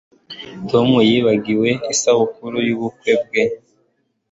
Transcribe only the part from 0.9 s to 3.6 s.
yibagiwe isabukuru yubukwe bwe